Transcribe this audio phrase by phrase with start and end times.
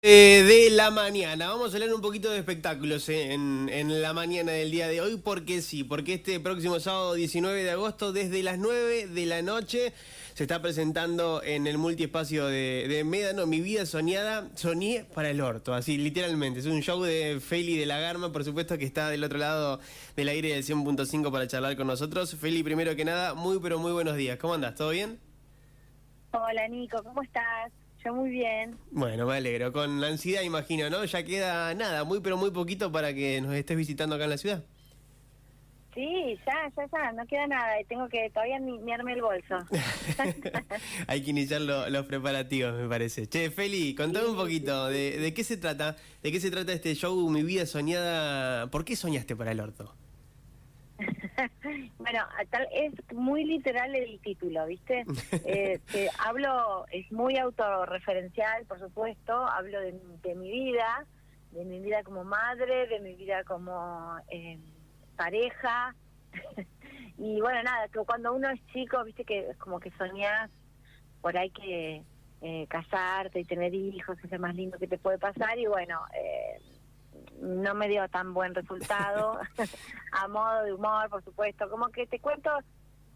[0.00, 1.48] Eh, de la mañana.
[1.48, 5.16] Vamos a hablar un poquito de espectáculos eh, en, la mañana del día de hoy,
[5.16, 9.92] porque sí, porque este próximo sábado 19 de agosto, desde las 9 de la noche,
[10.34, 15.40] se está presentando en el multiespacio de, de Médano Mi Vida Soñada, Soñé para el
[15.40, 16.60] Orto, así literalmente.
[16.60, 19.80] Es un show de Feli de la Garma, por supuesto, que está del otro lado
[20.14, 22.36] del aire del 100.5 para charlar con nosotros.
[22.36, 24.38] Feli, primero que nada, muy pero muy buenos días.
[24.38, 24.76] ¿Cómo andas?
[24.76, 25.18] ¿Todo bien?
[26.30, 27.72] Hola Nico, ¿cómo estás?
[28.04, 28.76] Yo muy bien.
[28.90, 29.72] Bueno, me alegro.
[29.72, 31.04] Con la ansiedad, imagino, ¿no?
[31.04, 34.38] Ya queda nada, muy pero muy poquito para que nos estés visitando acá en la
[34.38, 34.64] ciudad.
[35.94, 39.22] Sí, ya, ya, ya, no queda nada y tengo que todavía ni, ni arme el
[39.22, 39.56] bolso.
[41.08, 43.26] Hay que iniciar los preparativos, me parece.
[43.26, 45.96] Che, Feli, contame un poquito, de, ¿de qué se trata?
[46.22, 48.70] ¿De qué se trata este show Mi Vida Soñada?
[48.70, 49.92] ¿Por qué soñaste para el orto?
[51.98, 52.20] bueno,
[52.50, 55.04] tal es muy literal el título, ¿viste?
[55.44, 55.80] Eh,
[56.18, 61.06] hablo, es muy autorreferencial, por supuesto, hablo de, mi vida,
[61.52, 64.58] de mi vida como madre, de mi vida como eh,
[65.16, 65.94] pareja.
[67.18, 70.50] y bueno, nada, que cuando uno es chico, viste que es como que soñás
[71.20, 72.02] por ahí que
[72.40, 76.00] eh, casarte y tener hijos es lo más lindo que te puede pasar y bueno,
[76.14, 76.60] eh,
[77.40, 79.38] no me dio tan buen resultado,
[80.12, 82.50] a modo de humor, por supuesto, como que te cuento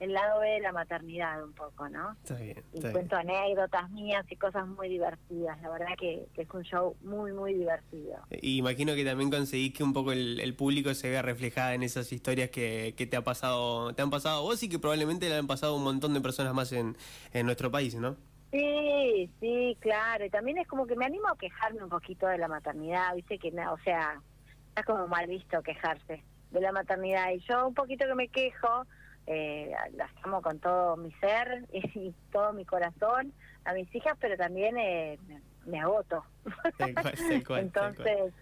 [0.03, 2.17] el lado B de la maternidad un poco, ¿no?
[2.25, 2.65] Está bien.
[2.73, 7.33] y cuento anécdotas mías y cosas muy divertidas, la verdad que, es un show muy,
[7.33, 8.17] muy divertido.
[8.31, 12.13] Y imagino que también conseguís que un poco el, público se vea reflejada en esas
[12.13, 15.37] historias que, que, te ha pasado, te han pasado a vos y que probablemente le
[15.37, 16.97] han pasado a un montón de personas más en,
[17.33, 18.17] en nuestro país, ¿no?
[18.53, 20.27] Sí, sí, claro.
[20.27, 23.39] Y también es como que me animo a quejarme un poquito de la maternidad, viste
[23.39, 24.21] que, o sea,
[24.69, 27.31] está como mal visto quejarse de la maternidad.
[27.31, 28.87] Y yo un poquito que me quejo,
[29.27, 33.33] eh, las amo con todo mi ser y todo mi corazón
[33.65, 35.19] a mis hijas, pero también eh,
[35.65, 36.23] me, agoto.
[36.79, 38.35] Entonces,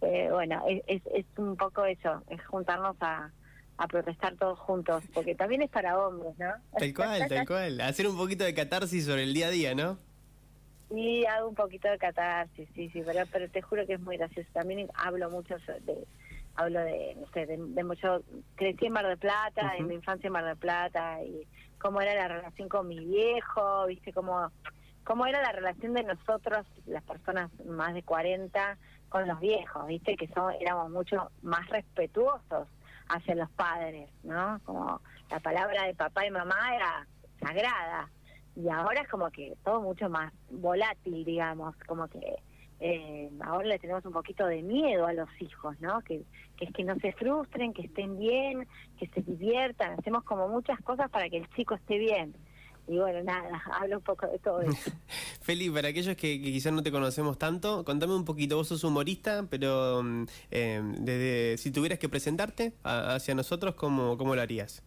[0.00, 3.30] eh, bueno, es, es un poco eso, es juntarnos a
[3.82, 6.52] a protestar todos juntos, porque también es para hombres, ¿no?
[6.78, 7.80] Tal cual, tal cual.
[7.80, 9.98] Hacer un poquito de catarsis sobre el día a día, ¿no?
[10.88, 14.18] Sí, hago un poquito de catarsis, sí, sí, pero, pero te juro que es muy
[14.18, 14.48] gracioso.
[14.52, 16.06] También hablo mucho de,
[16.54, 18.22] hablo de, no sé, de, mucho,
[18.54, 21.44] crecí en Mar del Plata, en mi infancia en Mar del Plata, y
[21.80, 24.52] cómo era la relación con mi viejo, viste, cómo,
[25.02, 28.78] cómo era la relación de nosotros, las personas más de 40,
[29.08, 32.68] con los viejos, viste, que son, éramos mucho más respetuosos
[33.08, 34.60] hacia los padres, ¿no?
[34.64, 37.06] Como la palabra de papá y mamá era
[37.40, 38.08] sagrada
[38.54, 42.36] y ahora es como que todo mucho más volátil, digamos, como que
[42.80, 46.00] eh, ahora le tenemos un poquito de miedo a los hijos, ¿no?
[46.02, 46.22] Que,
[46.56, 48.66] que es que no se frustren, que estén bien,
[48.98, 52.34] que se diviertan, hacemos como muchas cosas para que el chico esté bien.
[52.88, 54.90] Y bueno, nada, hablo un poco de todo eso.
[55.42, 59.46] Feli, para aquellos que, quizás no te conocemos tanto, contame un poquito, vos sos humorista,
[59.48, 64.82] pero mm, eh, desde, si tuvieras que presentarte hacia nosotros, ¿cómo, ¿cómo lo harías?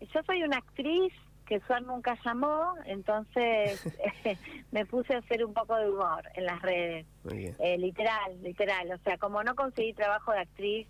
[0.00, 1.12] Yo soy una actriz
[1.46, 3.82] que Suar nunca llamó, entonces
[4.72, 7.06] me puse a hacer un poco de humor en las redes.
[7.30, 8.90] Eh, literal, literal.
[8.92, 10.86] O sea, como no conseguí trabajo de actriz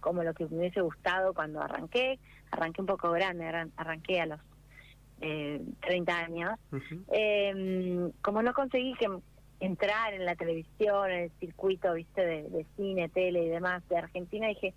[0.00, 2.18] como lo que me hubiese gustado cuando arranqué,
[2.50, 4.40] arranqué un poco grande, arranqué a los
[5.20, 6.50] eh, 30 años,
[7.08, 9.08] em, como no conseguí que
[9.60, 14.48] entrar en la televisión, en el circuito, viste, de, cine, tele y demás de Argentina,
[14.48, 14.74] dije,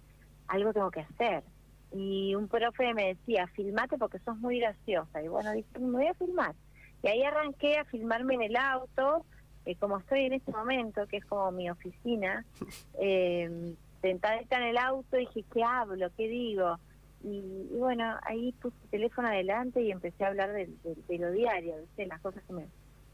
[0.47, 1.43] algo tengo que hacer.
[1.91, 5.21] Y un profe me decía, filmate porque sos muy graciosa.
[5.21, 6.55] Y bueno, dije, me voy a filmar.
[7.03, 9.25] Y ahí arranqué a filmarme en el auto,
[9.65, 12.45] eh, como estoy en este momento, que es como mi oficina,
[13.01, 16.09] eh, sentada en el auto, dije, ¿qué hablo?
[16.15, 16.77] ¿Qué digo?
[17.23, 20.69] Y, bueno, ahí puse el teléfono adelante y empecé a hablar de,
[21.17, 22.67] lo diario, de las cosas que me,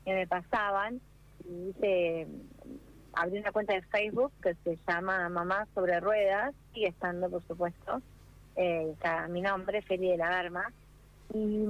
[0.03, 1.01] que me pasaban.
[1.47, 2.27] Y hice,
[3.13, 8.01] abrí una cuenta de Facebook que se llama Mamá sobre Ruedas, sigue estando, por supuesto.
[8.55, 10.71] Eh, está mi nombre, Feli de la Garma.
[11.33, 11.65] Y,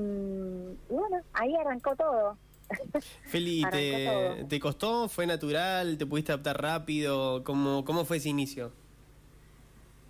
[0.90, 2.38] bueno, ahí arrancó todo.
[3.26, 5.08] Feli, te, ¿te costó?
[5.08, 5.98] ¿Fue natural?
[5.98, 7.44] ¿Te pudiste adaptar rápido?
[7.44, 8.74] ¿Cómo, cómo fue ese inicio?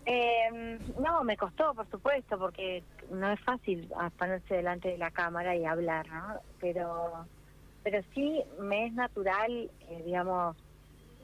[0.06, 5.56] Eh, no, me costó, por supuesto, porque no es fácil ponerse delante de la cámara
[5.56, 6.40] y hablar, ¿no?
[6.60, 7.26] Pero,
[7.84, 10.56] pero sí me es natural, eh, digamos,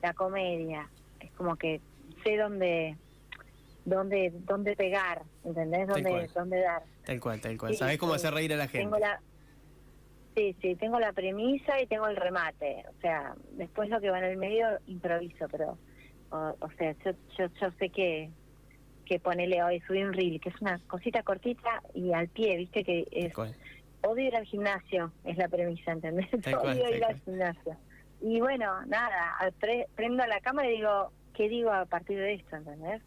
[0.01, 0.89] la comedia.
[1.19, 1.79] Es como que
[2.23, 2.97] sé dónde,
[3.85, 5.87] dónde, dónde pegar, ¿entendés?
[5.87, 6.83] Dónde, dónde dar.
[7.05, 7.75] Tal cual, tal cual.
[7.75, 8.79] Sabes cómo hacer reír a la gente.
[8.79, 9.21] Tengo la,
[10.35, 12.83] sí, sí, tengo la premisa y tengo el remate.
[12.89, 15.77] O sea, después lo que va en el medio improviso, pero,
[16.31, 18.31] o, o sea, yo, yo, yo sé que
[19.11, 22.81] que ponele hoy, subí un reel, que es una cosita cortita y al pie, viste
[22.85, 23.33] que es...
[24.03, 26.33] Odio ir al gimnasio, es la premisa, ¿entendés?
[26.33, 27.75] Odio ir al gimnasio.
[28.21, 29.35] y bueno, nada,
[29.95, 32.55] prendo la cámara y digo, ¿qué digo a partir de esto?
[32.55, 33.01] ¿Entendés?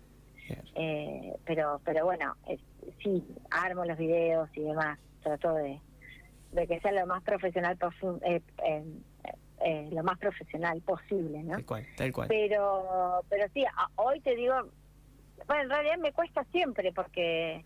[0.75, 2.37] Eh, pero pero bueno,
[3.03, 5.81] sí, armo los videos y demás, trato de,
[6.53, 7.79] de que sea lo más profesional
[8.27, 8.43] eh,
[9.65, 11.55] eh, lo más profesional posible, ¿no?
[11.55, 12.29] Tal cual, tal cual.
[12.29, 13.65] Pero, pero sí,
[13.97, 14.69] hoy te digo,
[15.47, 17.65] bueno, en realidad me cuesta siempre porque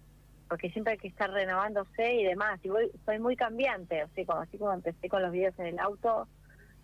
[0.49, 4.41] porque siempre hay que estar renovándose y demás, y voy, soy muy cambiante, así como,
[4.41, 6.27] así como empecé con los videos en el auto,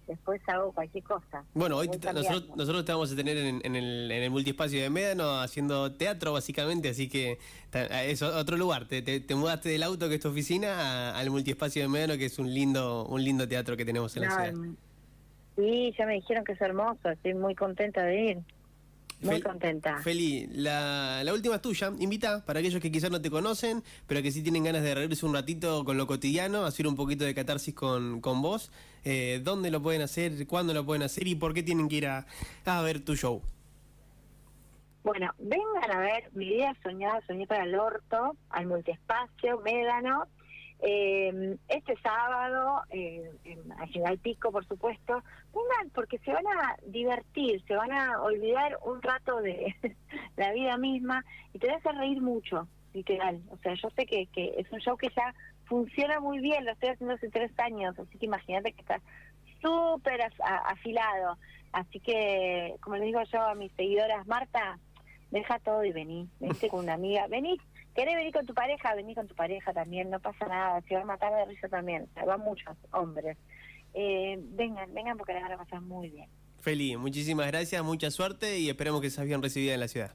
[0.06, 1.44] después hago cualquier cosa.
[1.54, 5.40] Bueno, hoy nosotros, nosotros te vamos a tener en, el, en el multiespacio de Médano
[5.40, 7.38] haciendo teatro básicamente, así que
[7.72, 11.88] es otro lugar, te, te, mudaste del auto que es tu oficina al multiespacio de
[11.88, 14.54] Médano que es un lindo un lindo teatro que tenemos en la ciudad.
[15.56, 18.38] Sí, ya me dijeron que es hermoso, estoy muy contenta de ir.
[19.24, 19.98] Muy contenta.
[19.98, 21.92] Feli, la, la, última es tuya.
[21.98, 25.24] Invita para aquellos que quizás no te conocen, pero que sí tienen ganas de reírse
[25.24, 28.70] un ratito con lo cotidiano, hacer un poquito de catarsis con, con vos.
[29.04, 30.46] Eh, ¿Dónde lo pueden hacer?
[30.46, 31.26] ¿Cuándo lo pueden hacer?
[31.26, 32.26] ¿Y por qué tienen que ir a,
[32.64, 33.42] a ver tu show?
[35.02, 40.26] Bueno, vengan a ver mi vida soñada, soñé para el orto, al multiespacio, Médano,
[40.86, 45.22] eh, este sábado, eh, en General Pico, por supuesto,
[45.54, 49.74] vengan porque se van a divertir, se van a olvidar un rato de
[50.36, 53.40] la vida misma y te vas a reír mucho, literal.
[53.48, 55.34] O sea, yo sé que, que es un show que ya
[55.64, 59.00] funciona muy bien, lo estoy haciendo hace tres años, así que imagínate que está
[59.62, 60.20] súper
[60.66, 61.38] afilado.
[61.72, 64.78] Así que, como le digo yo a mis seguidoras, Marta,
[65.30, 67.58] deja todo y vení, vení con una amiga, vení
[67.94, 68.94] ¿Querés venir con tu pareja?
[68.94, 70.80] Vení con tu pareja también, no pasa nada.
[70.82, 72.08] Se va a matar de risa también.
[72.26, 73.36] Van muchos hombres.
[73.94, 76.28] Eh, vengan, vengan porque la van a pasar muy bien.
[76.60, 80.12] Feli, muchísimas gracias, mucha suerte y esperamos que seas bien recibida en la ciudad.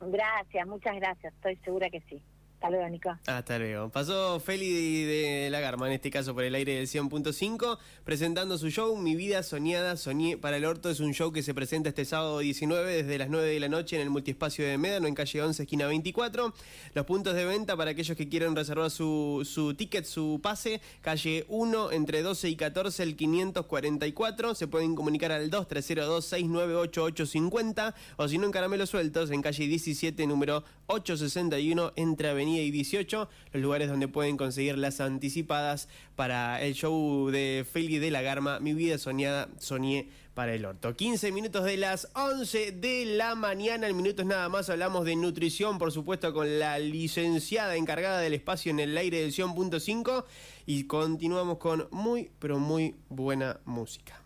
[0.00, 1.32] Gracias, muchas gracias.
[1.34, 2.20] Estoy segura que sí.
[2.64, 3.10] Hasta luego, Nico.
[3.26, 3.90] Hasta luego.
[3.90, 8.70] Pasó Feli de la Garma, en este caso por el aire del 100.5, presentando su
[8.70, 10.88] show Mi vida soñada, soñé para el orto.
[10.88, 13.96] Es un show que se presenta este sábado 19 desde las 9 de la noche
[13.96, 16.54] en el multiespacio de Médano, en calle 11, esquina 24.
[16.94, 21.44] Los puntos de venta para aquellos que quieran reservar su, su ticket, su pase, calle
[21.48, 24.54] 1, entre 12 y 14, el 544.
[24.54, 30.64] Se pueden comunicar al 2302-698850 o si no en Caramelos Sueltos, en calle 17, número
[30.86, 37.30] 861, entre Avenida y 18, los lugares donde pueden conseguir las anticipadas para el show
[37.30, 40.94] de Feli de la Garma, Mi vida soñada, soñé para el orto.
[40.96, 45.78] 15 minutos de las 11 de la mañana, en minutos nada más hablamos de nutrición,
[45.78, 50.24] por supuesto, con la licenciada encargada del espacio en el aire del 100.5
[50.66, 54.23] y continuamos con muy, pero muy buena música.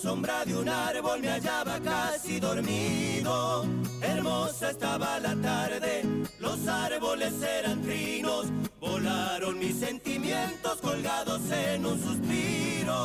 [0.00, 3.66] Sombra de un árbol me hallaba casi dormido.
[4.00, 6.04] Hermosa estaba la tarde,
[6.38, 8.46] los árboles eran trinos,
[8.80, 12.98] volaron mis sentimientos colgados en un suspiro.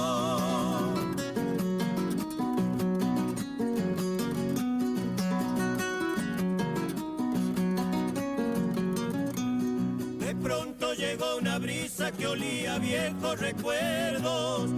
[10.20, 14.70] De pronto llegó una brisa que olía a viejos recuerdos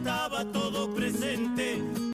[0.00, 1.99] estaba todo presente